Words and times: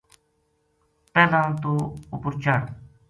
پہلاں 1.13 1.47
توہ 1.61 1.81
اپر 2.13 2.31
چڑھ 2.43 2.65